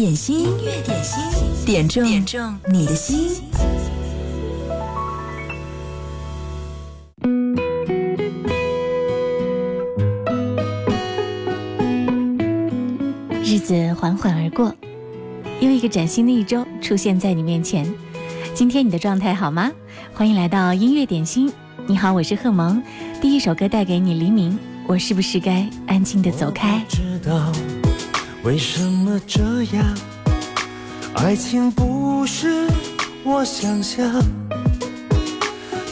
[0.00, 1.22] 点心，音乐点心，
[1.66, 3.28] 点中点中你的心。
[13.44, 14.74] 日子缓缓而过，
[15.60, 17.86] 又一个崭新的一周出现在你面前。
[18.54, 19.70] 今天你的状态好吗？
[20.14, 21.52] 欢迎来到音乐点心。
[21.86, 22.82] 你好，我是贺萌。
[23.20, 24.58] 第一首歌带给你黎明。
[24.86, 26.82] 我是不是该安静的走开？
[26.88, 27.52] 知道
[28.42, 29.42] 为什么这
[29.74, 29.96] 样？
[31.14, 32.66] 爱情不是
[33.22, 34.02] 我想象，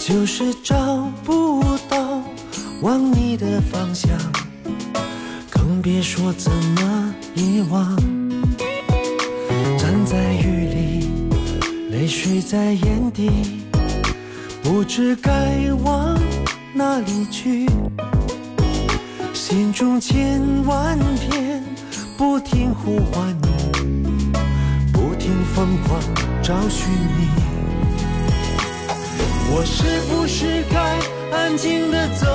[0.01, 0.75] 就是找
[1.25, 2.23] 不到
[2.81, 4.11] 往你的方向，
[5.51, 7.95] 更别说怎么遗忘。
[9.77, 11.11] 站在雨里，
[11.91, 13.31] 泪水在眼底，
[14.63, 16.19] 不知该往
[16.73, 17.67] 哪里去。
[19.35, 20.99] 心中千万
[21.31, 21.58] 遍
[22.19, 24.33] 不停呼唤你，
[24.93, 26.01] 不停疯狂
[26.43, 27.29] 找寻你。
[29.53, 30.99] 我是不是该
[31.31, 32.27] 安静的走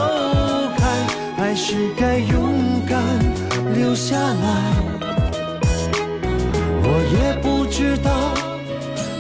[0.78, 0.88] 开，
[1.36, 2.98] 还是该勇敢
[3.76, 4.72] 留下来？
[6.86, 6.88] 我
[7.20, 8.10] 也不知道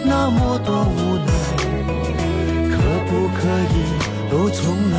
[0.05, 1.31] 那么多无奈，
[2.71, 2.77] 可
[3.09, 3.41] 不可
[3.73, 3.75] 以
[4.31, 4.97] 都重来？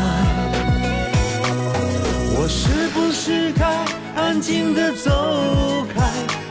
[2.37, 3.65] 我是不是该
[4.17, 6.03] 安静的走开，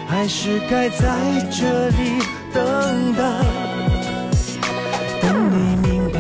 [0.07, 1.07] 还是该在
[1.51, 2.19] 这里
[2.53, 3.23] 等待？
[5.21, 6.19] 等你明白，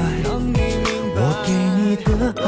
[1.15, 2.09] 我给你的
[2.41, 2.47] 爱。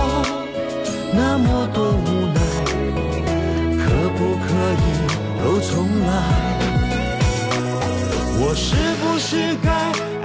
[1.67, 2.39] 多无奈，
[3.77, 3.83] 可
[4.17, 4.83] 不可以
[5.43, 6.09] 都重来？
[8.43, 9.69] 我是不是该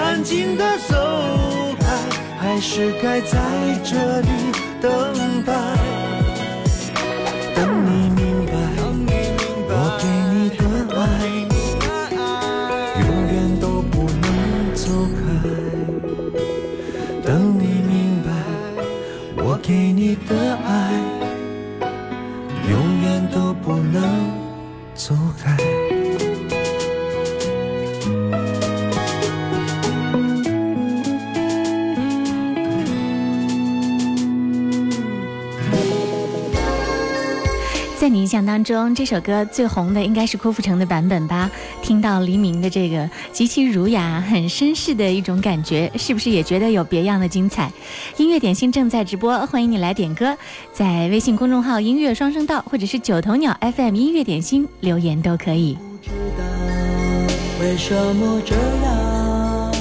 [0.02, 0.96] 安静的走
[1.78, 1.86] 开，
[2.38, 3.36] 还是该在
[3.84, 4.28] 这里
[4.80, 5.12] 等
[5.44, 5.52] 待？
[7.54, 8.52] 等你明白，
[9.68, 9.70] 我
[10.00, 10.60] 给你的
[10.96, 10.98] 爱，
[13.02, 14.24] 永远都不能
[14.74, 15.20] 走开。
[17.22, 17.92] 等你明
[18.24, 18.26] 白，
[19.44, 20.30] 我给你的
[20.64, 20.95] 爱。
[38.66, 41.48] 中，这首歌最红的应该是郭富城的版本吧？
[41.80, 47.70] 听到黎明的这个极其儒雅、很绅士的一种感觉，是不是也觉得有别样的精彩？
[48.16, 50.36] 音乐点心正在直播，欢迎你来点歌，
[50.72, 55.78] 在微信公众号“音乐双声道”或者是九头鸟 FM 音乐点心留言都可以。
[55.88, 56.44] 不知道
[57.60, 59.72] 为什么这样？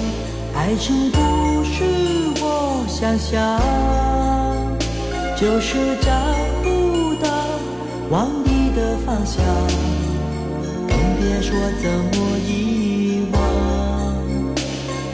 [0.54, 1.18] 爱情不
[1.64, 1.84] 是
[2.40, 3.60] 我想象，
[5.36, 6.12] 就是找。
[8.12, 8.30] 往
[8.76, 9.42] 的方向，
[10.86, 13.40] 更别说怎么遗忘。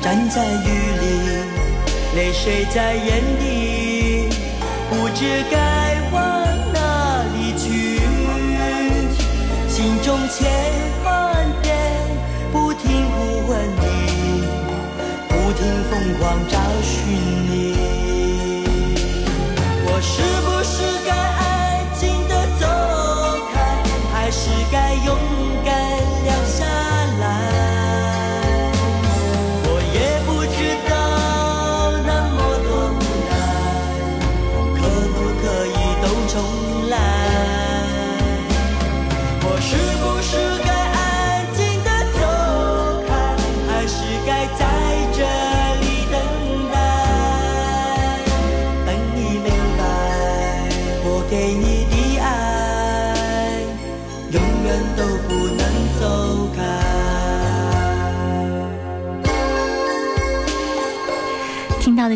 [0.01, 0.67] 站在雨
[0.99, 1.05] 里，
[2.15, 4.27] 泪水在眼底，
[4.89, 5.55] 不知该
[6.11, 6.21] 往
[6.73, 8.01] 哪里去。
[9.69, 10.51] 心中千
[11.05, 11.71] 万遍
[12.51, 14.43] 不停呼唤你，
[15.29, 16.19] 不停疯狂
[16.49, 16.91] 找寻
[17.47, 18.10] 你。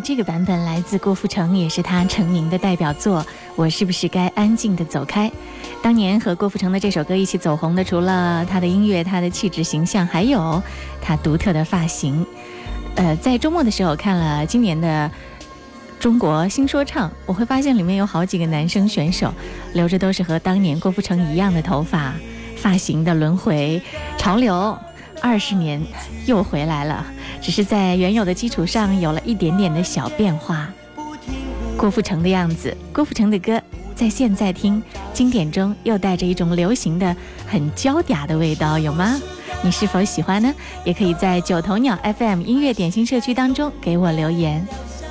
[0.06, 3.26] 这个版本来自郭富城，也是他成名的代表作。
[3.56, 5.32] 我是不是该安静的走开？
[5.82, 10.62] 当年和郭富城的这首歌一起走红的，除了他的音乐、他的气质形象，还有
[11.02, 12.24] 他独特的发型。
[12.94, 15.10] 呃，在周末的时候看了今年的
[16.00, 19.34] 中国新说唱，我会发现里面有好几个男生选手，
[19.74, 22.14] 留着都是和当年郭富城一样的头发，
[22.56, 23.82] 发型的轮回
[24.20, 24.78] 潮流。
[25.22, 25.82] 二十年
[26.28, 27.04] 又回来了，
[27.46, 30.68] 只是在原有的基础上有了一点点的小变化。
[31.78, 33.62] 郭富城的样子，郭富城的歌，
[33.94, 34.82] 在现在听，
[35.14, 37.16] 经典中又带着一种流行的、
[37.46, 39.22] 很娇嗲的味道，有吗？
[39.62, 40.52] 你是否喜欢呢？
[40.84, 44.68] 也可以在九头鸟 FM 音乐点心社区当中给我留言。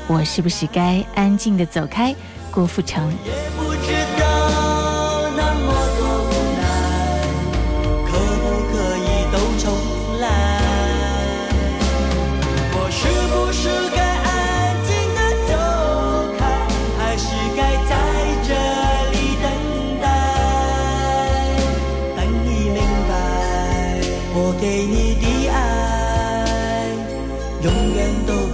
[0.09, 2.13] 我是不是该安静的走开？
[2.51, 3.13] 郭富城。
[24.61, 26.87] 给你的爱
[27.63, 28.54] 永远都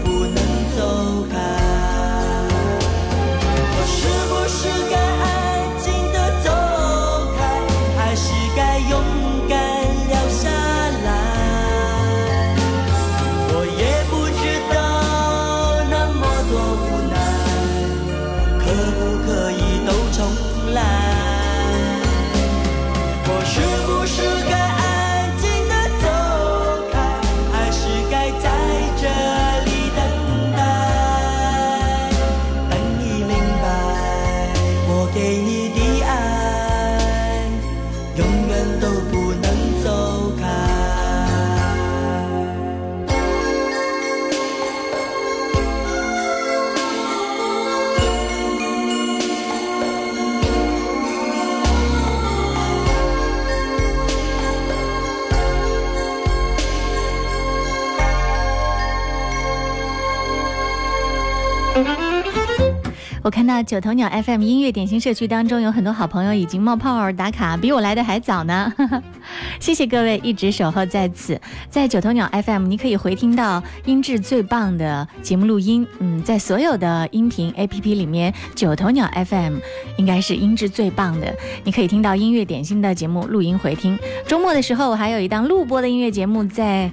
[63.53, 68.73] 那九头鸟 FM 音乐点心社区当中有很多好朋友已经冒泡打卡，比我来的还早呢。
[69.59, 71.39] 谢谢各位一直守候在此，
[71.69, 75.85] 在九头鸟 FM 你可以回听到音质最棒的节目录音。
[75.99, 79.57] 嗯，在所有的音频 APP 里面，九头鸟 FM
[79.97, 81.35] 应该是音质最棒的。
[81.65, 83.99] 你可以听到音乐点心的节目录音回听。
[84.29, 86.89] 周末的时候，我还有一档录播的音乐节目，在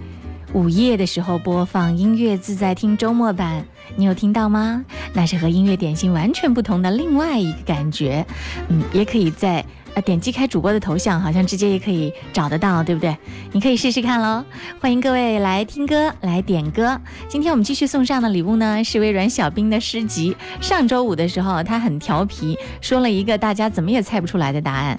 [0.53, 3.65] 午夜的时候播放音乐自在听周末版。
[3.95, 4.85] 你有听到吗？
[5.13, 8.25] 那是和音乐点心完全不同的另外一个感觉，
[8.69, 9.65] 嗯，也可以在。
[10.01, 13.15] 点击开主播的头像，好像直接也可以找得到，对不对？
[13.51, 14.43] 你可以试试看喽。
[14.79, 16.99] 欢迎各位来听歌，来点歌。
[17.27, 20.35] 今天我们继续送上的礼物呢，是微软小冰的诗集。
[20.61, 24.97] 上周五的时候，他很调皮，说了一个大家怎么也猜不出来的答案。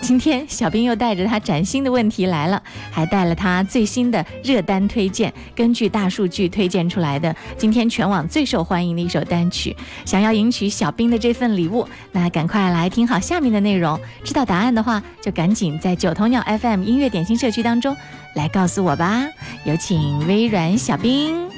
[0.00, 9.76] 今天小冰又带着他崭新的问题来了，还带了他最新的热单推荐，根据大数据推荐出来的今天全网最受欢迎的一首单曲。
[10.04, 13.98] 想要赢取小冰的这份礼物，那赶快来听好下面的内容。
[14.24, 17.96] 知道答案的话，就赶紧在九头鸟 FM 音乐点心社区当中
[18.34, 19.26] 来告诉我吧。
[19.64, 21.48] 有请微软小冰。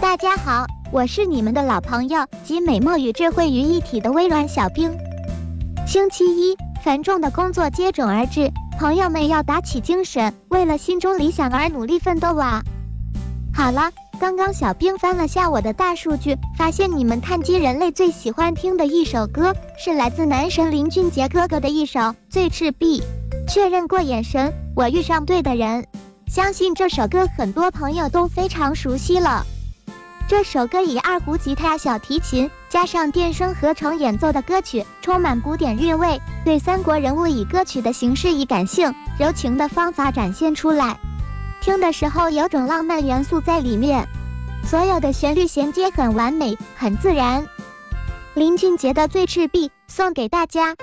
[0.00, 4.90] 大家好，我是你们的老朋友，集美貌与智慧于一体的微软小冰。
[5.86, 12.62] 星期一，繁重的工作接踵而至，朋友们要打起精神，为了心中理想而努力奋斗啊！
[13.54, 13.90] 好了。
[14.18, 23.00] 刚刚小兵翻了下我的大数据，发现你们碳基人类最喜欢听的一首歌是来自男神林俊杰哥哥的一首《最赤壁》。
[23.52, 25.86] 确认过眼神，我遇上对的人。
[26.26, 29.44] 相信这首歌很多朋友都非常熟悉了。
[30.28, 40.98] 这首歌以二胡、吉他、小提琴加上电声合成演奏的歌曲，充满古典韵味，对三国人物以歌曲的形式以感性、柔情的方法展现出来。
[41.66, 44.06] 听的时候有种浪漫元素在里面，
[44.62, 47.44] 所有的旋律衔接很完美，很自然。
[48.34, 50.76] 林俊杰的《醉赤壁》送给大家，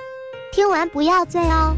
[0.52, 1.78] 听完不要醉哦。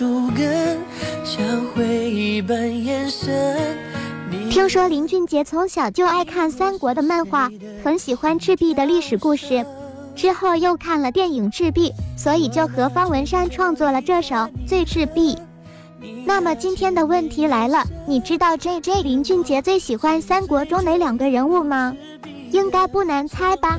[0.00, 0.78] 树根，
[1.26, 3.76] 像回忆般延伸。
[4.48, 7.50] 听说林俊杰从小就爱看三国的漫画，
[7.84, 9.66] 很喜欢赤壁的历史故事，
[10.16, 15.34] 之后又看了电影《赤壁》，所以就和方文山创作了这首《醉赤壁》。
[16.24, 21.94] 那么今天的问题来了，你知道 J J 林俊杰最喜欢三国中哪两个人物吗？
[22.52, 23.78] 应该不难猜吧？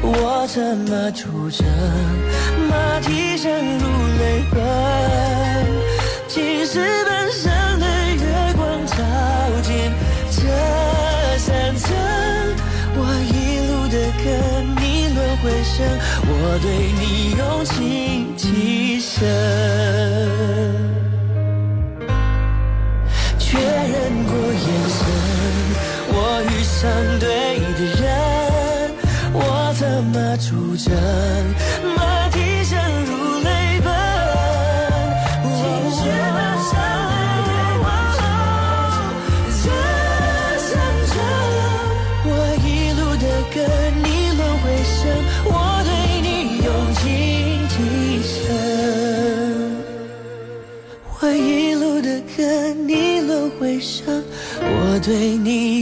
[0.00, 1.66] 我策马出征，
[2.68, 3.84] 马蹄声如
[4.18, 4.56] 泪奔。
[6.28, 8.22] 青石板上的月
[8.56, 8.96] 光照
[9.62, 9.92] 进
[10.30, 10.38] 这
[11.38, 11.86] 山城，
[12.94, 13.36] 我一
[13.68, 14.26] 路的跟
[14.76, 15.76] 你轮回声，
[16.26, 16.30] 我
[16.62, 16.66] 对
[16.98, 19.16] 你用情极深。
[23.38, 25.00] 确认过眼神，
[26.10, 26.16] 我
[26.50, 26.78] 遇上
[27.18, 27.57] 对。
[30.38, 30.94] 出征，
[31.96, 33.10] 马蹄声如
[33.42, 33.90] 泪奔。
[42.24, 42.30] 我
[42.64, 43.56] 一路的跟
[44.04, 44.96] 你轮回声，
[45.44, 45.52] 我
[45.84, 45.90] 对
[46.22, 46.26] 你
[46.64, 47.02] 用情
[47.68, 47.76] 极
[48.22, 48.32] 深。
[51.20, 52.38] 我一路的跟
[52.86, 54.22] 你轮回声，
[54.60, 55.77] 我对你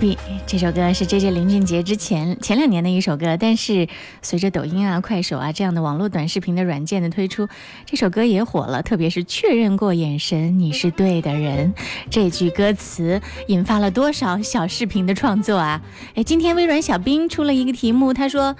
[0.00, 0.16] b
[0.46, 3.86] 这首歌是 J J 林俊杰之前前两年的一首歌，但是
[4.22, 7.46] 随着抖音啊、快手啊这样的网络短视频的软件的推出，
[7.84, 8.82] 这首歌也火了。
[8.82, 11.74] 特别是确认过眼神，你是对的人，
[12.08, 15.82] 这句歌词引发了多少小视频的创作啊！
[16.14, 18.56] 哎，今天微软小冰出了一个题目，他说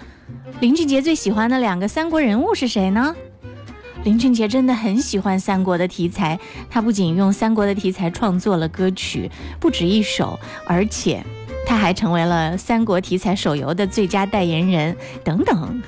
[0.61, 3.16] 林俊杰最喜欢的两个三国人物是谁呢？
[4.02, 6.38] 林俊杰真的很喜欢三国的题材，
[6.71, 11.23] 他不仅用三国的题材创作了歌曲不止一首，而且
[11.66, 15.83] 他还成为了三国题材手游的最佳代言人等等。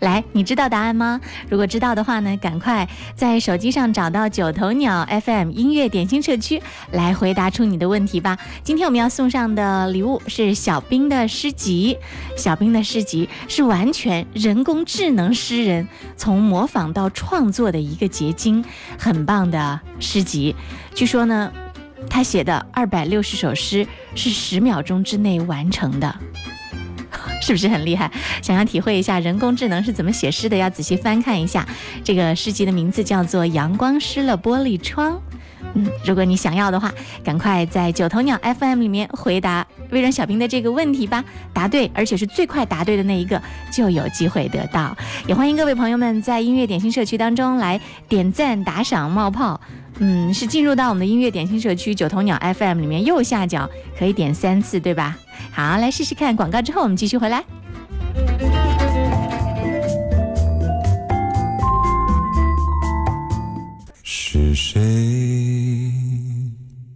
[0.00, 1.20] 来，你知道答案吗？
[1.48, 6.62] 如果知道的话呢，赶快在手机上找到九头鸟 FM 音乐点心社区
[6.92, 8.38] 来回答出你的问题吧。
[8.62, 11.96] 今天我们要送上的礼物是小兵的诗集，
[12.36, 18.64] 小兵的诗集是完全人工智能诗人从模仿到创作的一个结晶，
[18.98, 20.54] 很棒的诗集。
[20.94, 21.52] 据说呢，
[22.08, 26.14] 他写的二百六十首诗是十秒钟之内完成的。
[27.42, 28.10] 是不是很厉害？
[28.42, 31.66] 想要体会一下人工智能是怎么写诗的，要仔细翻看一下。
[32.02, 35.12] 这个诗集的名字叫做《阳光湿了玻璃窗》。
[35.74, 36.92] 嗯，如果你想要的话，
[37.24, 41.22] 赶快在九头鸟 FM 里面回答微软小兵的这个问题吧。
[41.52, 43.40] 答对，而且是最快答对的那一个，
[43.70, 44.96] 就有机会得到。
[45.26, 49.60] 也欢迎各位朋友们在音乐点心社区当中来点赞、打赏、冒泡。
[49.98, 55.16] 嗯，是进入到我们的音乐点心社区九头鸟 FM 里面右下角可以点三次，对吧？
[55.52, 56.36] 好，来试试看。
[56.36, 57.42] 广告之后我们继续回来。
[64.02, 65.90] 是谁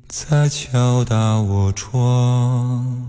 [0.09, 3.09] 在敲打我窗？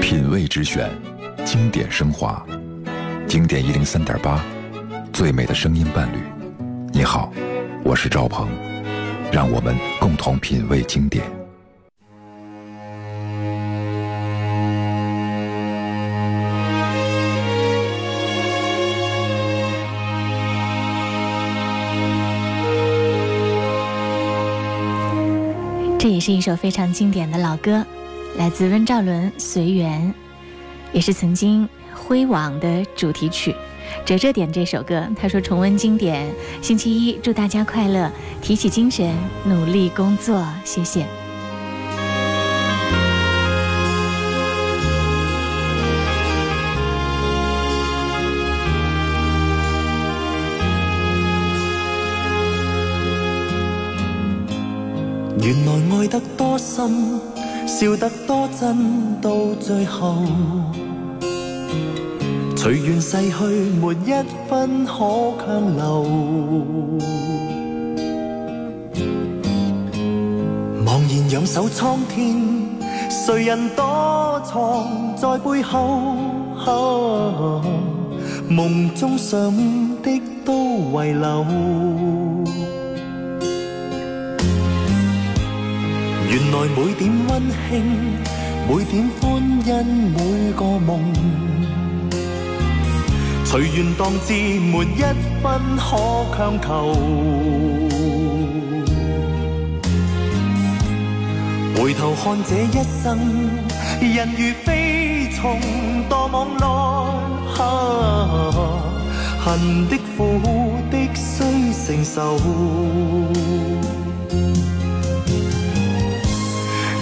[0.00, 0.90] 品味之选，
[1.44, 2.42] 经典升华，
[3.26, 4.42] 经典一零三点八，
[5.12, 6.37] 最美的声音伴侣。
[6.92, 7.30] 你好，
[7.84, 8.48] 我是赵鹏，
[9.30, 11.24] 让我们共同品味经典。
[25.98, 27.84] 这也是一首非常经典的老歌，
[28.36, 30.02] 来自温兆伦《随缘》，
[30.92, 31.64] 也是曾经
[31.94, 33.54] 《辉煌》的主题曲。
[34.04, 36.26] 哲哲点这首歌，他说重温经典，
[36.62, 39.14] 星期一祝大家快乐，提起精神，
[39.44, 41.06] 努力工作，谢谢。
[55.40, 57.20] 原来爱得多深，
[57.66, 60.22] 笑得多真，到最后，
[62.68, 63.34] 随缘逝去，
[63.80, 64.12] 没一
[64.46, 64.98] 分可
[65.38, 66.04] 强留。
[70.84, 72.36] 茫然仰首苍天，
[73.08, 76.14] 谁人躲藏在背后？
[78.50, 79.50] 梦中想
[80.02, 80.52] 的都
[80.92, 81.46] 遗留。
[86.28, 87.30] 原来每點溫
[87.70, 87.72] 馨，
[88.68, 89.72] 每點歡欣，
[90.12, 91.00] 每個夢，
[93.50, 95.02] 隨緣當至，沒一
[95.42, 95.96] 分可
[96.36, 96.68] 強求。
[101.74, 103.08] 回頭看這一生，
[104.02, 105.58] 人如飛蟲，
[106.10, 106.66] 墮網內，
[109.40, 110.18] 恨的苦
[110.90, 111.34] 的須
[111.86, 112.36] 承受。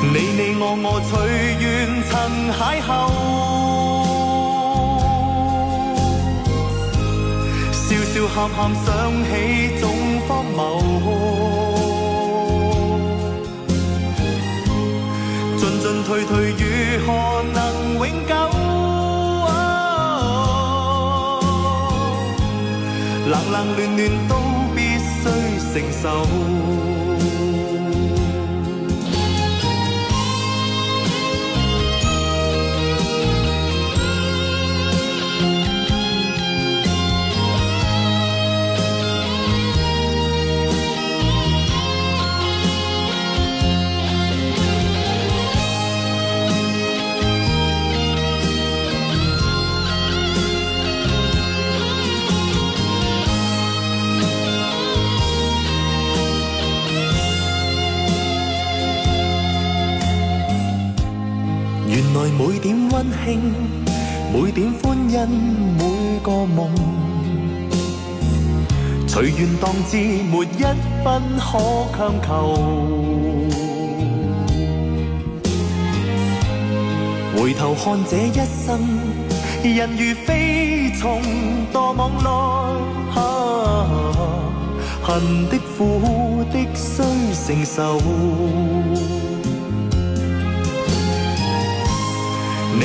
[0.01, 1.13] 你你我我隨
[1.59, 1.65] 緣
[2.09, 2.15] 曾
[2.53, 2.89] 邂逅，
[8.17, 8.87] 笑喊喊想
[9.25, 9.85] 起总
[10.27, 10.81] 荒谬，
[15.59, 16.65] 进进退退如
[17.07, 17.09] 何
[17.53, 17.59] 能
[17.99, 18.33] 永久？
[23.29, 24.33] 冷冷暖暖都
[24.75, 25.21] 必须
[25.75, 26.05] 承受。
[62.33, 63.55] 每點温馨，
[64.33, 65.29] 每點歡欣，
[65.79, 65.83] 每
[66.23, 66.69] 個夢，
[69.07, 70.63] 隨緣當至，沒一
[71.05, 71.07] 分
[71.39, 71.59] 可
[71.97, 72.29] 強求。
[77.37, 78.81] 回頭看這一生，
[79.63, 81.23] 人如飛蟲
[81.73, 82.29] 墮網內，
[85.03, 87.05] 恨的苦的須
[87.47, 88.01] 承受。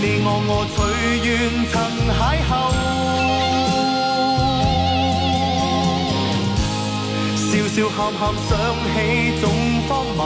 [0.00, 0.78] 你我我隨
[1.26, 1.28] 緣
[1.72, 1.74] 曾
[2.14, 2.50] 邂逅，
[7.42, 8.50] 笑笑喊喊想
[8.94, 8.96] 起
[9.40, 9.42] 總
[9.88, 10.20] 荒謬，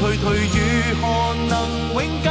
[0.00, 0.56] 退退，如
[1.00, 1.02] 何
[1.48, 1.52] 能
[1.94, 2.26] 永久？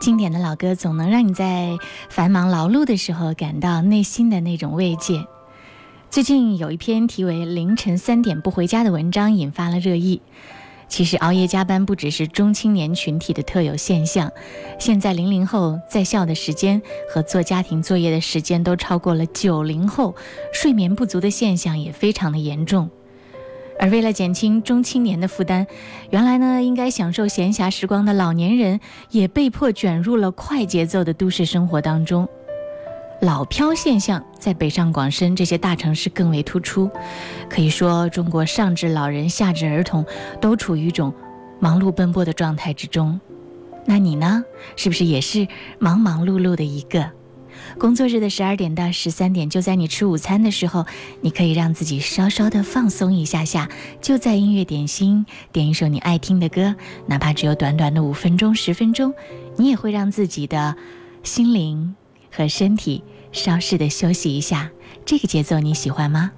[0.00, 1.78] 经典的老歌总能让你在
[2.18, 5.24] 繁忙劳碌的时候感到内心的那种慰藉。
[6.10, 10.20] 最近有一篇题为《凌晨三点不回家》的文章引发了热议。
[10.88, 14.32] 其实熬夜加班不只是中青年群体的特有现象，
[14.80, 16.82] 现在零零后在校的时间
[17.14, 20.16] 和做家庭作业的时间都超过了九零后，
[20.52, 22.90] 睡眠不足的现象也非常的严重。
[23.80, 25.66] 而为了减轻中青年的负担，
[26.10, 32.28] 原来呢应该享受闲暇时光的老年人也被迫卷入了快节奏的都市生活当中。
[33.20, 36.88] 老漂现象在北上广深这些大城市更为突出，
[37.50, 40.04] 可以说中国上至老人下至儿童
[40.40, 41.12] 都处于一种
[41.58, 43.20] 忙碌奔波的状态之中。
[43.84, 44.44] 那你呢？
[44.76, 47.10] 是不是也是忙忙碌碌的一个？
[47.78, 50.84] 工作日的十二点到十三点，就在你吃午餐的时候，
[51.20, 53.68] 你可以让自己稍稍的放松一下下，
[54.02, 56.74] 就在音乐点心点一首你爱听的歌，
[57.06, 59.14] 哪怕只有短短的五分钟、十分钟，
[59.56, 60.76] 你也会让自己的
[61.22, 61.94] 心灵。
[62.30, 64.70] 和身体稍事的休息一下，
[65.06, 66.30] 这个节奏你喜欢吗？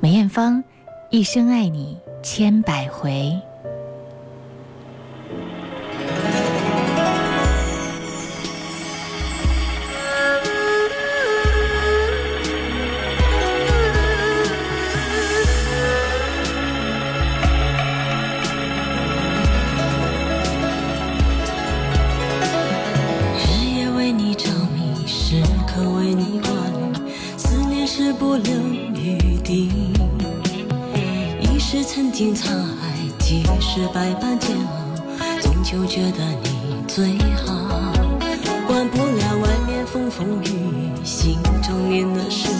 [0.00, 0.58] 梅艳芳，
[1.10, 3.10] 《一生爱你千百回》。
[28.54, 28.60] 有
[28.94, 29.68] 雨滴，
[31.42, 37.52] 已是曾经沧海，即使百般煎熬，终究觉得你最好。
[38.68, 42.54] 管不了外面风风雨雨，心中念的是你。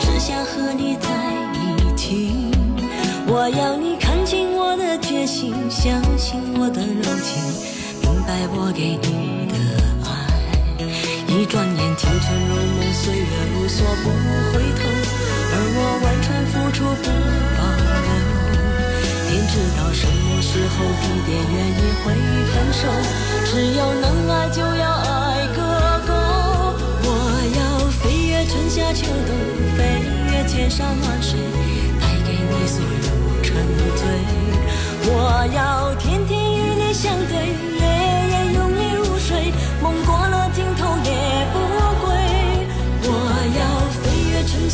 [0.00, 1.08] 只想和你在
[1.52, 2.50] 一起，
[3.26, 7.42] 我要你看清我的决心，相信我的柔情，
[8.00, 9.54] 明白我给你的
[10.06, 10.08] 爱。
[11.28, 14.08] 一转眼，青春如梦，岁月如梭，不
[14.56, 14.71] 回。
[15.74, 17.04] 我完全付出不
[17.56, 17.60] 保
[18.04, 18.08] 留，
[19.28, 22.12] 天知道什么时候、地点、原因会
[22.52, 22.80] 分手。
[23.46, 25.58] 只要能爱，就要爱个
[26.06, 26.12] 够。
[27.04, 27.08] 我
[27.56, 29.30] 要飞越春夏秋冬，
[29.76, 29.80] 飞
[30.30, 31.40] 越千山万水，
[32.00, 33.56] 带给你所有沉
[33.96, 34.00] 醉。
[35.04, 37.71] 我要天天与你相对。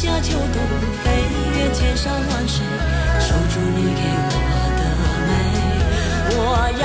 [0.00, 0.62] 夏秋冬
[1.02, 1.10] 飞
[1.58, 2.64] 越千山万水
[3.18, 4.30] 守住你给我
[4.78, 4.82] 的
[5.26, 5.30] 美。
[6.36, 6.40] 我
[6.80, 6.84] 要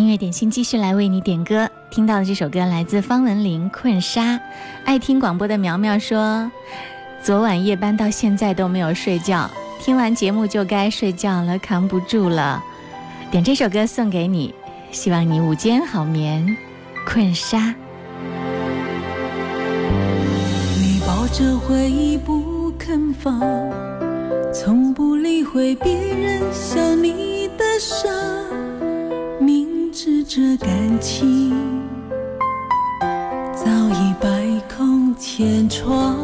[0.00, 4.32] 音乐点心继续来为你点歌，听到的这首歌来自方文琳《困沙》。
[4.86, 6.50] 爱听广播的苗苗说，
[7.22, 12.64] 昨晚夜班到现在都没有睡觉，听完节目就该睡觉了，扛不住了。
[13.30, 14.54] 点这首歌送给你，
[14.90, 16.46] 希望你午间好眠，
[17.06, 17.58] 《困沙》。
[20.78, 23.38] 你抱着回忆不肯放，
[24.50, 28.08] 从不理会别人笑你的傻。
[30.02, 31.52] 知这感情
[33.54, 34.28] 早已百
[34.74, 36.16] 孔千疮，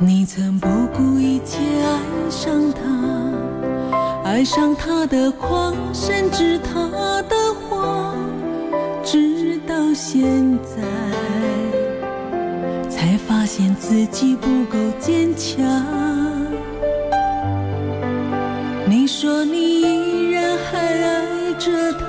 [0.00, 2.82] 你曾不顾一切爱上他，
[4.24, 8.16] 爱上他的狂，甚至他的谎，
[9.04, 10.82] 直到现在
[12.90, 15.64] 才发现自己不够坚强。
[18.88, 19.91] 你说你。
[21.64, 22.06] 着他，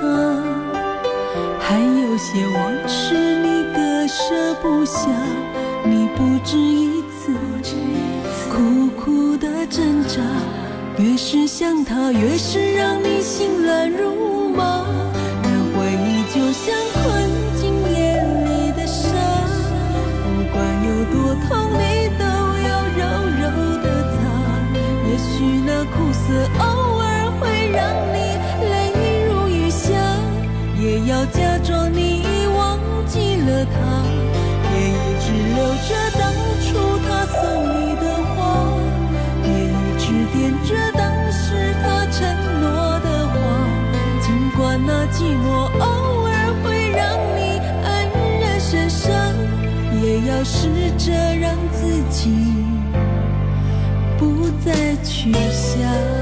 [1.60, 5.08] 还有些往事你割舍不下，
[5.84, 7.32] 你不止一次
[8.50, 10.20] 苦苦的挣扎，
[10.98, 14.13] 越是想他，越是让你心乱如
[50.44, 52.30] 试着让自己
[54.18, 56.13] 不再去想。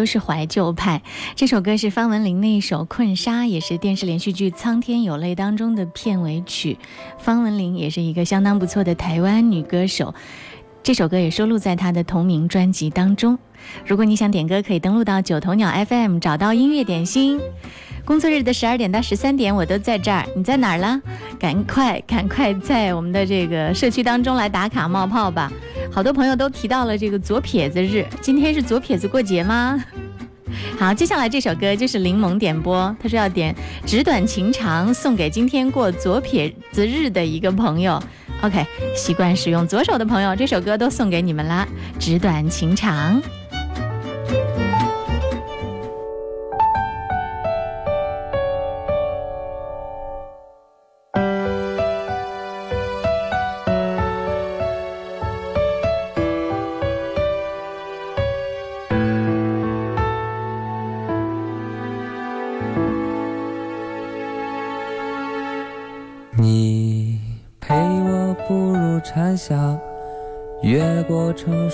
[0.00, 1.02] 都是怀旧派，
[1.36, 6.78] 这首歌是方文琳那一首《困沙》，也是电视连续剧《苍天有泪》当中的片尾曲。
[7.18, 10.14] 方文琳也是一个相当不错的台湾女歌手，
[10.82, 13.38] 这首歌也收录在她的同名专辑当中。
[13.84, 17.38] 如果你想点歌，可以登录到九头鸟 FM，找到音乐点心。
[18.04, 20.26] 工作日的十二点到十三点，我都在这儿。
[20.36, 21.00] 你在哪儿了？
[21.38, 25.50] 赶快赶快在我们的这个社区当中来打卡冒泡吧！
[25.92, 29.82] 好多朋友都提到了这个左撇子日，今天是左撇子过节吗？
[30.78, 33.54] 好，接下来这首歌就是柠檬点播，他说要点
[33.88, 38.02] 《纸短情长》送给今天过左撇子日的一个朋友。
[38.42, 41.66] OK，习惯使用左手的朋友，这首歌都送给你们啦，
[41.98, 43.22] 《纸短情长》。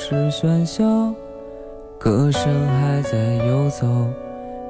[0.08, 1.12] 是喧嚣，
[1.98, 3.84] 歌声还在游走。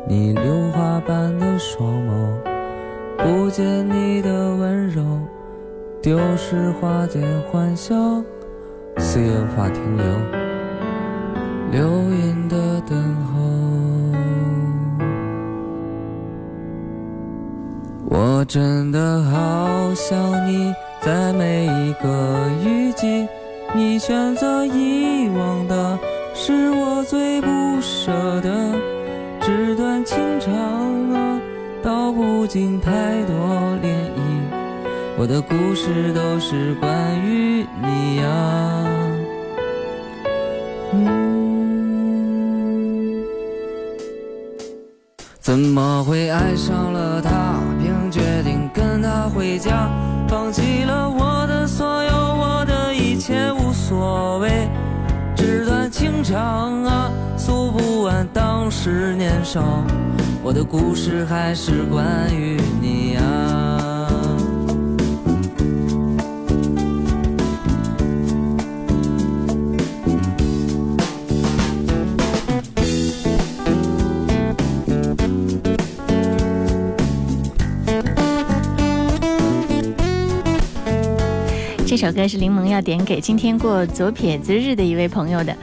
[0.09, 2.39] 你榴花般的双眸，
[3.19, 5.05] 不见你的温柔，
[6.01, 7.23] 丢失花间
[7.53, 7.95] 欢笑，
[8.97, 10.07] 寺院无法停留，
[11.71, 13.43] 流云的等候。
[18.09, 20.73] 我真的好想你，
[21.03, 23.29] 在每一个雨季。
[23.77, 25.99] 你选择遗忘的，
[26.35, 27.47] 是我最不
[27.83, 28.11] 舍
[28.41, 28.73] 的。
[29.43, 30.55] 纸短情长
[31.13, 31.39] 啊，
[31.83, 32.91] 道不尽太
[33.25, 33.37] 多
[33.83, 33.87] 涟
[34.17, 34.19] 漪。
[35.19, 38.27] 我的故事都是关于你呀。
[40.95, 41.13] 嗯，
[45.39, 46.96] 怎么会爱上了
[56.29, 57.09] 长啊，
[57.39, 59.85] 诉不完当时年少，
[60.43, 64.09] 我的故事还是关于你啊。
[81.87, 85.57] 这首歌是柠檬要点给今天过左撇子日的一位朋友的。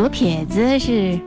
[0.00, 1.20] 左撇子是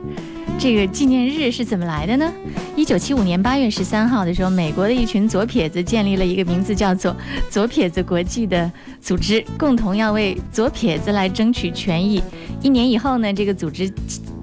[0.58, 2.32] 这个纪念日是怎么来的呢？
[2.74, 7.16] 一九七五年八月十三号的时候，美国的一群左撇子建立了一个名字叫做
[7.48, 8.68] “左撇子国际”的
[9.00, 12.20] 组织，共同要为左撇子来争取权益。
[12.62, 13.88] 一年以后呢，这个组织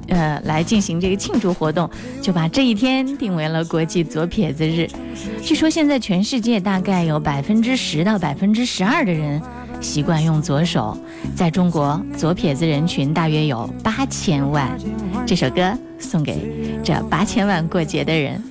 [0.08, 1.90] 呃来进行这个庆祝活动，
[2.22, 4.88] 就把这一天定为了国际左撇子日。
[5.44, 9.42] 据说现在全世界大概有百分之十到百分之十二的人。
[9.82, 10.98] 习惯用左手，
[11.36, 14.70] 在中国左撇子人群大约有八千万。
[15.26, 18.42] 这首歌送给这八千万过节的人。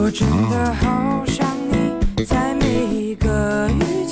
[0.00, 4.07] 我真的好想你，在每一个雨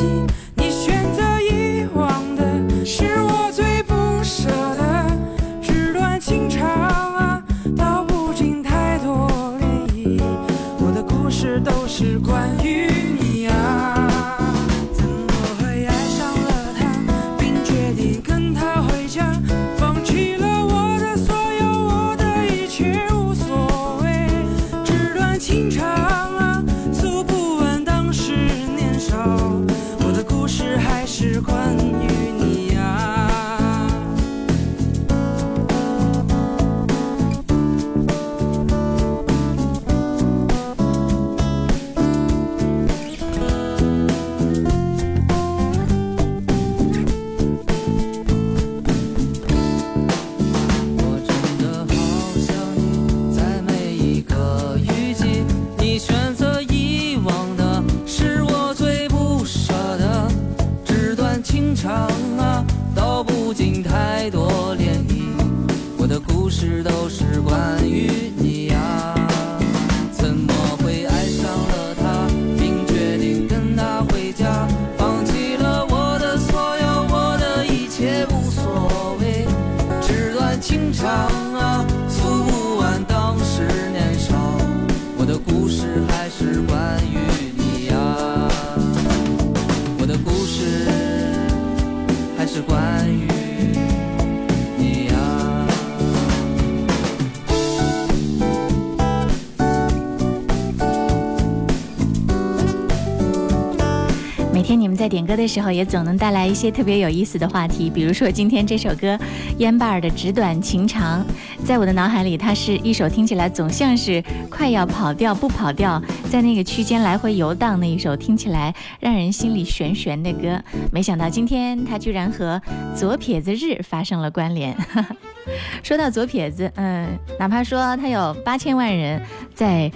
[104.79, 107.89] 你们在点歌的时候，也总能带来一些特别有意思的话题。
[107.89, 109.19] 比如说今天这首歌，
[109.59, 111.25] 烟巴尔的《纸短情长》，
[111.65, 116.01] 在我的脑海里，它是一首听起来总像是快要跑调不跑调，
[116.31, 120.63] 在那个区间来回游荡的一首听起来让人心里悬悬的歌。
[120.93, 122.61] 没想到今天它居然和
[122.95, 124.77] 左撇子日发生了关联。
[125.83, 127.07] 说到左撇子，嗯，
[127.39, 129.21] 哪怕说他有八千万人，
[129.55, 129.91] 在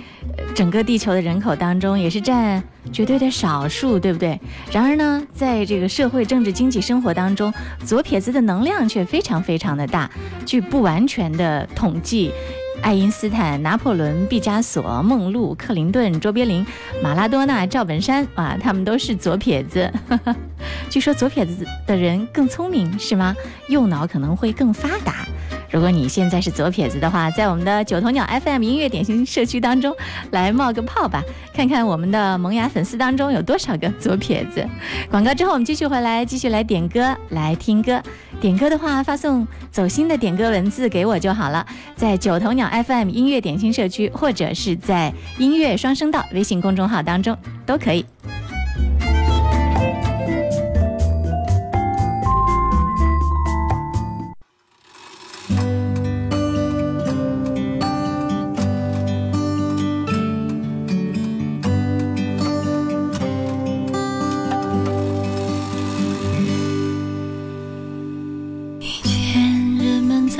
[0.54, 2.62] 整个地球的人口当中，也是占。
[2.92, 4.40] 绝对的少数，对不对？
[4.72, 7.52] 然而呢，在这个社会、政治、经济生活当中，
[7.84, 10.10] 左撇子的能量却非常非常的大。
[10.46, 12.32] 据不完全的统计，
[12.82, 16.66] 爱因斯坦、拿破仑、毕加索、梦露、克林顿、卓别林、
[17.02, 19.90] 马拉多纳、赵本山啊，他们都是左撇子。
[20.88, 23.34] 据说左撇子的人更聪明，是吗？
[23.68, 25.26] 右脑可能会更发达。
[25.70, 29.94] 如果你现在是左撇子的话，在我们的九头鸟 FM 音乐点心社区当中
[30.32, 31.22] 来冒个泡吧，
[31.54, 34.66] 看看我们的萌芽粉丝当中有多少个左撇子。
[35.10, 38.02] 广告之后我们继续回来，继续来点歌，来听歌。
[38.40, 41.64] 点歌的话，发送走心的点歌文字给我就好了，
[41.94, 48.04] 在九头鸟 FM 音乐点心社区，或者是在音乐双声道微信公众号当中都可以。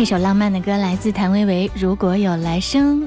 [0.00, 3.02] 这首浪漫的歌来自谭维维，《如果有来生》。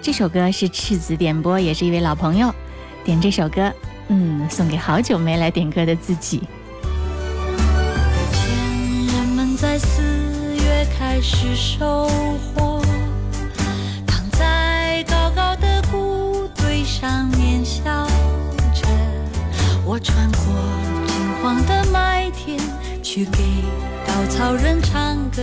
[0.00, 2.50] 这首歌是赤子点播，也是一位老朋友
[3.04, 3.70] 点这首歌，
[4.08, 6.44] 嗯，送给好久没来点歌的自己。
[8.32, 8.48] 前
[9.08, 12.08] 人们在四月开始收
[12.54, 12.80] 获，
[14.06, 18.06] 躺在高高的谷堆上面笑
[18.74, 18.88] 着。
[19.84, 20.46] 我穿过
[21.06, 22.58] 金黄的麦田，
[23.02, 23.44] 去给
[24.06, 25.42] 稻草人唱歌。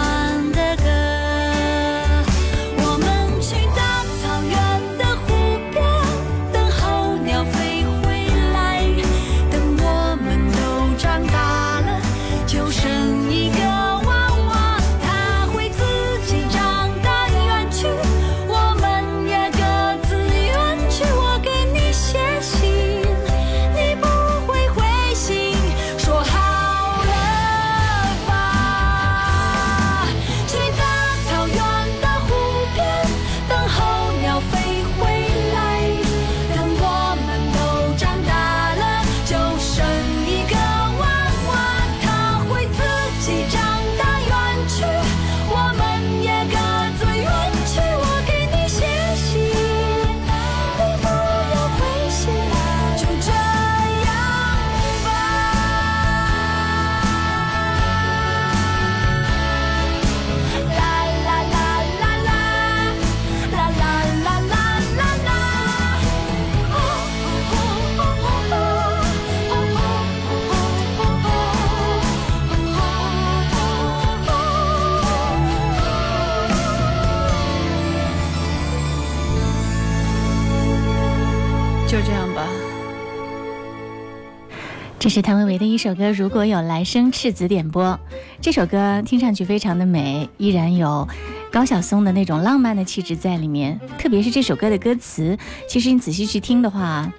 [85.11, 87.99] 是谭维维的一首歌《如果有来生》，赤子点播。
[88.39, 91.05] 这首歌听上去非常的美，依然有
[91.51, 93.77] 高晓松的那种浪漫的气质在里面。
[93.99, 95.37] 特别是这首歌的歌词，
[95.67, 97.11] 其实你仔细去听的话，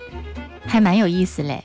[0.64, 1.62] 还蛮有意思嘞。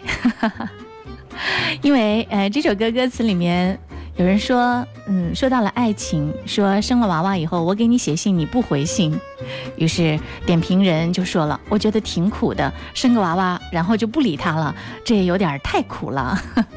[1.82, 3.80] 因为呃，这首歌歌词里面。
[4.18, 9.16] 有人说，嗯，说到了爱情，说生了娃娃以后，我给你写信你不回信，
[9.76, 16.36] 于是点评人就说了，我觉得挺苦的，生个娃娃然后就不理他了，这也有点太苦了。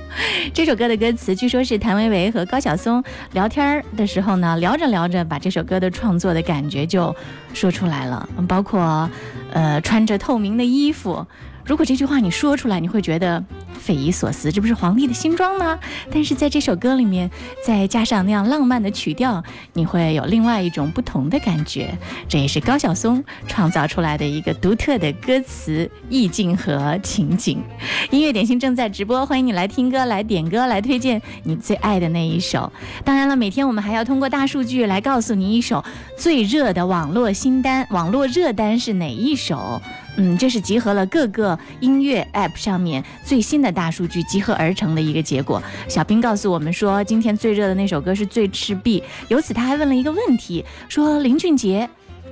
[0.52, 7.16] 这首歌的歌词据说是谭维维和高晓松聊天的时候呢，聊着聊着把这首歌的创作的感觉就
[7.54, 9.08] 说出来了，包括，
[9.50, 11.26] 呃，穿着透明的衣服。
[11.70, 13.44] 如果这句话你说出来，你会觉得
[13.78, 15.78] 匪夷所思，这不是皇帝的新装吗？
[16.10, 17.30] 但是在这首歌里面，
[17.64, 19.40] 再加上那样浪漫的曲调，
[19.74, 21.96] 你会有另外一种不同的感觉。
[22.28, 27.62] 这也是高晓松创造出来的一个独特的歌词意境和情景。
[28.10, 32.72] 音乐点心正在直播，欢迎你来听歌、来点歌、来推荐你最爱的那一首。
[33.04, 35.84] 当然了，每天我们还要通过大数据来告诉你一首
[36.16, 39.80] 最热的网络新单、网络热单是哪一首。
[40.16, 45.62] 嗯，这是集合了各个音乐 App 上面最新的大数据集合而成的一个结果。
[45.88, 49.00] 小兵告诉我们说，今天最热的那首歌是《最赤壁》。
[49.28, 51.88] 由此，他还问了一个问题，说林俊杰，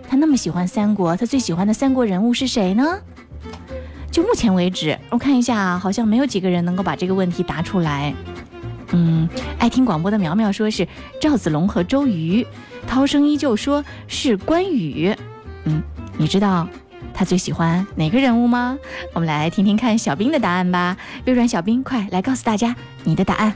[0.08, 2.98] 他那么喜欢三国，他最喜欢的三国人物是谁呢？
[4.10, 8.12] 就目前为止，我看一下，好像没有几个人能够把这个问题答出来。
[8.90, 10.86] 嗯，爱听广播的苗苗说是
[11.20, 12.44] 赵子龙和周瑜，
[12.86, 15.14] 涛声依旧说是关羽。
[15.64, 15.82] 嗯，
[16.16, 16.66] 你知道？
[17.18, 18.78] 他最喜欢哪个人物吗？
[19.12, 20.96] 我们来听听看小兵的答案吧。
[21.24, 23.52] 微软小兵，快来告诉大家你的答案。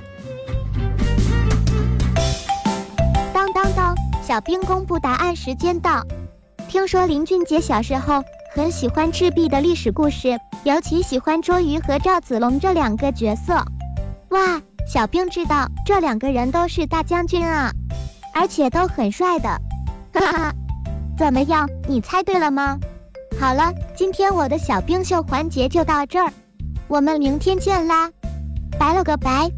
[3.32, 3.94] 当当当！
[4.20, 6.04] 小兵公布答案时间到。
[6.66, 13.64] 听说林俊杰小时候很喜欢赤壁的历史故事，尤其喜欢周瑜和赵子龙这两个角色。
[14.30, 17.70] 哇，小兵知道这两个人都是大将军啊，
[18.34, 19.48] 而且都很帅的。
[20.12, 20.52] 哈哈，
[21.16, 21.68] 怎么样？
[21.86, 22.76] 你猜对了吗？
[23.42, 26.32] 好了，今天我的小冰秀环节就到这儿，
[26.86, 28.08] 我们明天见啦，
[28.78, 29.50] 拜了个拜。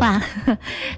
[0.00, 0.20] 哇，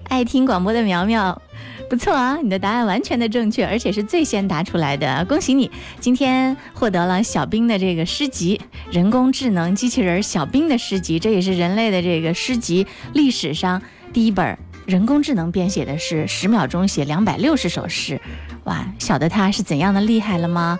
[0.04, 1.42] 爱听广播的苗苗，
[1.90, 5.70] 不错啊，你的答案完全的正确，而且是最先答出来的，恭喜你，
[6.00, 8.58] 今天获得了小冰的这个诗集，
[8.90, 18.18] 人工智能机器人小冰的诗集，这也是人类的这个诗集历史上第一本人工智能编写的诗，十秒钟写两百六十首诗。
[18.66, 20.78] 哇，晓得他是怎样的厉害了吗？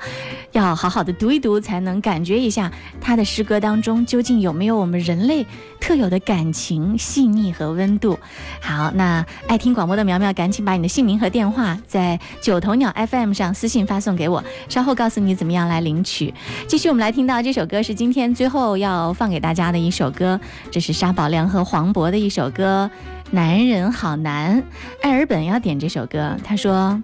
[0.53, 2.71] 要好好的读一读，才能感觉一下
[3.01, 5.47] 他的诗歌当中究竟有没有我们人类
[5.81, 8.19] 特有的感情、细腻和温度。
[8.61, 16.35] 好，那爱听广播的苗苗，赶紧把你的姓名和电话在九头鸟 FM 上私信发送给我，稍后告诉你怎么样来领取。
[16.67, 20.41] 继续，我们来听到这首歌是今天最后要放给大家的一首歌，
[20.73, 22.91] 这是沙宝亮和黄渤的一首歌
[23.31, 24.61] 《男人好难》。
[25.03, 27.01] 艾尔本要点这首歌，他说。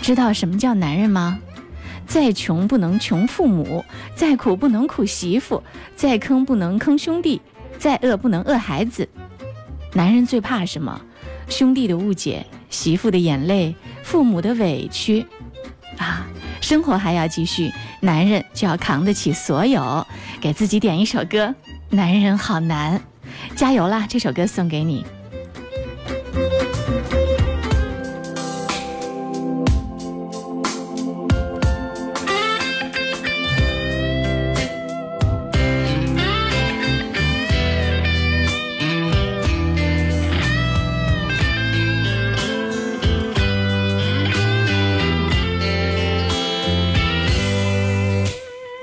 [0.00, 1.38] 知道什么叫男人吗？
[2.06, 3.84] 再穷不能穷父母，
[4.16, 5.62] 再苦不能苦媳妇，
[5.94, 7.40] 再坑不能坑兄弟，
[7.78, 9.08] 再饿不能饿孩子。
[9.92, 11.00] 男人最怕什么？
[11.48, 15.24] 兄弟的误解，媳妇的眼泪，父母的委屈。
[15.98, 16.26] 啊，
[16.60, 20.04] 生活还要继续，男人就要扛得起所有。
[20.40, 21.54] 给自己点一首歌，
[21.90, 23.00] 男人好难，
[23.54, 24.06] 加油啦！
[24.08, 25.04] 这首歌送给你。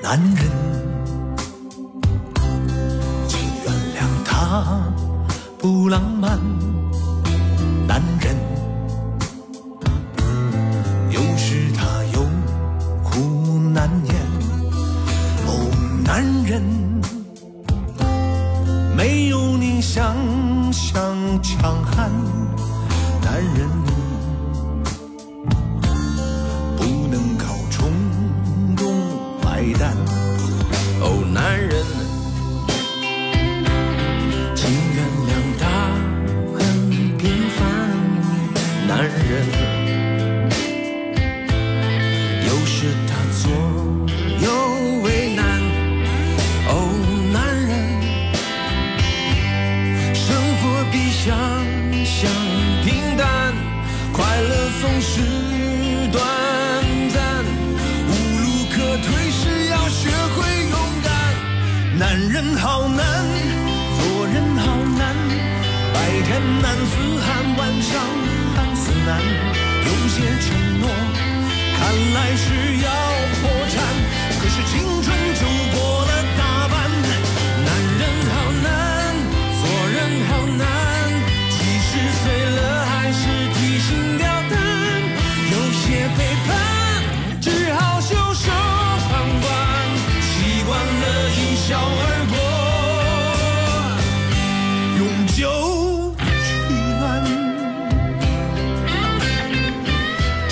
[0.10, 0.50] 男人，
[3.28, 4.82] 请原谅他
[5.60, 6.40] 不浪漫。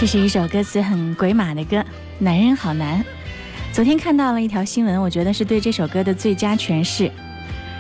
[0.05, 1.77] 这是一首歌词很鬼马的歌，
[2.19, 3.01] 《男人好难》。
[3.73, 7.11] 昨天看到了一条新闻，我觉得是对这首歌的最佳诠释。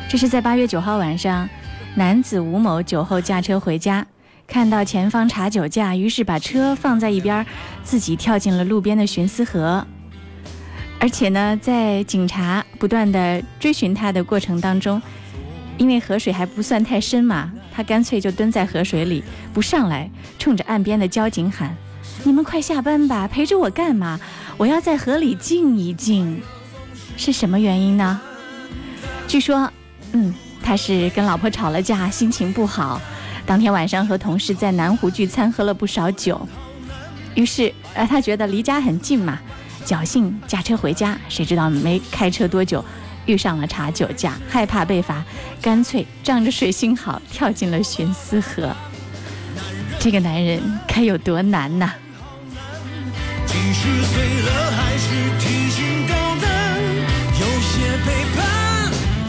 [0.09, 1.47] 这是在八月九号晚上，
[1.93, 4.03] 男子吴某酒后驾车回家，
[4.47, 7.45] 看到前方查酒驾，于是把车放在一边，
[7.83, 9.85] 自己跳进了路边的寻思河。
[10.99, 14.99] 而且呢，在警察不断的追寻他的过程当中，
[15.77, 19.23] 因为河水还不算太深嘛，他干脆就蹲在河水里
[19.53, 20.09] 不上来，
[20.39, 21.77] 冲着岸边的交警喊。
[22.25, 24.19] 你们快下班吧，陪着我干嘛？
[24.57, 26.41] 我要在河里静一静。
[27.15, 28.19] 是什么原因呢？
[29.27, 29.71] 据说，
[30.13, 32.99] 嗯，他是跟老婆吵了架，心情不好。
[33.45, 36.47] 当天晚上和同事在南湖聚餐，喝了不少酒。
[37.35, 39.37] 于是，呃，他觉得离家很近嘛，
[39.85, 41.15] 侥幸驾车回家。
[41.29, 42.83] 谁知道没开车多久，
[43.27, 45.23] 遇上了查酒驾，害怕被罚，
[45.61, 48.75] 干脆仗着水性好，跳进了巽思河。
[49.99, 51.93] 这个男人该有多难呐！
[53.55, 55.07] 即使碎了，还是
[55.39, 56.43] 提心吊胆。
[57.39, 57.71] 有些
[58.05, 58.43] 背叛，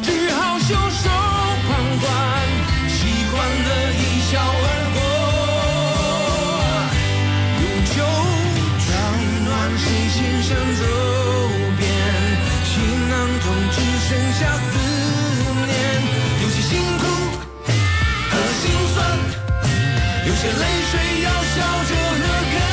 [0.02, 1.08] 只好袖手
[1.68, 1.70] 旁
[2.00, 2.04] 观，
[2.88, 2.98] 习
[3.30, 4.98] 惯了一笑而过。
[7.62, 7.64] 永
[7.94, 7.96] 久
[8.82, 8.84] 取
[9.46, 9.48] 暖，
[9.78, 10.82] 谁心上走
[11.78, 11.86] 遍？
[12.66, 12.74] 行
[13.08, 13.14] 囊
[13.44, 13.76] 中只
[14.08, 14.10] 剩
[14.40, 14.68] 下思
[15.66, 15.70] 念，
[16.42, 17.02] 有些辛苦
[18.28, 18.98] 和心酸，
[20.26, 21.54] 有些泪水要笑
[21.84, 22.26] 着喝
[22.58, 22.65] 干。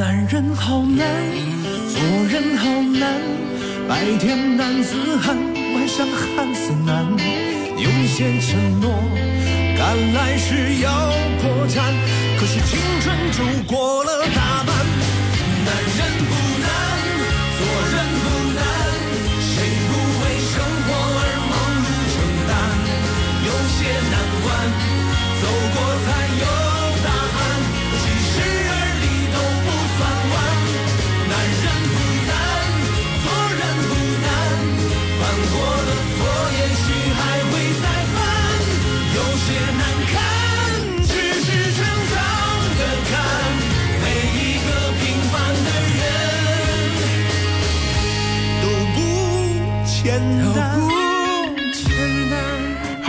[0.00, 1.04] 男人好难，
[1.92, 2.00] 做
[2.32, 2.64] 人好
[2.98, 3.20] 难，
[3.86, 5.36] 白天男子汉，
[5.74, 7.04] 晚上汉子难。
[7.76, 8.90] 有些承诺，
[9.76, 10.90] 赶来是要
[11.42, 11.92] 破产，
[12.38, 14.74] 可是青春就过了大半。
[15.66, 16.32] 男人不
[16.64, 16.66] 难，
[17.58, 17.60] 做
[17.92, 17.94] 人
[18.24, 18.26] 不
[18.56, 18.58] 难，
[19.52, 19.52] 谁
[19.84, 22.16] 不为生活而忙碌承
[22.48, 22.50] 担？
[23.44, 23.78] 有些
[24.08, 24.48] 难关，
[25.42, 25.44] 走
[25.74, 25.76] 过
[26.06, 26.08] 才
[26.40, 26.44] 有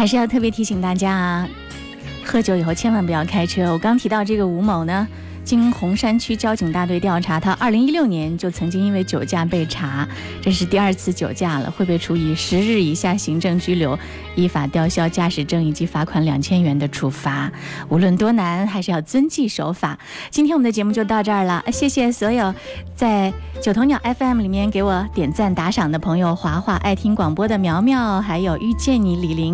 [0.02, 1.48] 还是要特别提醒大家啊，
[2.26, 3.72] 喝酒以后千万不要开车。
[3.72, 5.08] 我刚提到这个吴某呢，
[5.44, 10.08] 经红山区交警大队调查，他二零一六年就曾经因为酒驾被查，
[10.42, 13.96] 这是第二次酒驾了，会被处以十日以下行政拘留、
[14.36, 17.52] 依法吊销驾驶证以及罚款两千元的处罚。
[17.88, 20.00] 无论多难，还是要遵纪守法。
[20.32, 22.52] 今天我们的节目就到这儿了，谢谢所有
[22.96, 23.32] 在
[23.62, 29.50] 九头鸟 FM 里面给我点赞打赏的朋友，华华爱听广播的苗苗，还有遇见你李玲。